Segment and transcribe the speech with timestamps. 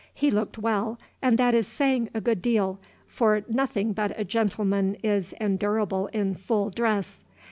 [0.15, 4.95] He looked well and that is saying a good deal; for nothing but a gentleman
[5.03, 7.23] is endurable in full dress.